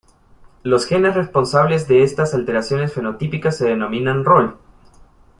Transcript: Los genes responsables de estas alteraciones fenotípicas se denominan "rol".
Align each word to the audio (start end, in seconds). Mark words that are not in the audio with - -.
Los 0.63 0.87
genes 0.87 1.13
responsables 1.13 1.87
de 1.87 2.01
estas 2.01 2.33
alteraciones 2.33 2.91
fenotípicas 2.91 3.55
se 3.55 3.65
denominan 3.67 4.25
"rol". 4.25 4.57